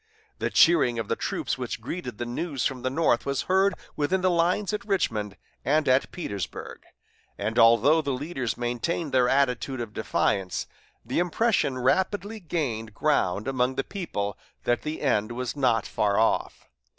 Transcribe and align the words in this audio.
The 0.39 0.49
cheering 0.49 0.97
of 0.97 1.09
the 1.09 1.15
troops 1.15 1.59
which 1.59 1.79
greeted 1.79 2.17
the 2.17 2.25
news 2.25 2.65
from 2.65 2.81
the 2.81 2.89
North 2.89 3.23
was 3.23 3.43
heard 3.43 3.75
within 3.95 4.21
the 4.21 4.31
lines 4.31 4.73
at 4.73 4.83
Richmond 4.83 5.37
and 5.63 5.87
at 5.87 6.11
Petersburg; 6.11 6.81
and 7.37 7.59
although 7.59 8.01
the 8.01 8.09
leaders 8.11 8.57
maintained 8.57 9.11
their 9.11 9.29
attitude 9.29 9.79
of 9.79 9.93
defiance, 9.93 10.65
the 11.05 11.19
impression 11.19 11.77
rapidly 11.77 12.39
gained 12.39 12.95
ground 12.95 13.47
among 13.47 13.75
the 13.75 13.83
people 13.83 14.35
that 14.63 14.81
the 14.81 15.01
end 15.03 15.33
was 15.33 15.55
not 15.55 15.85
far 15.85 16.17
off. 16.17 16.67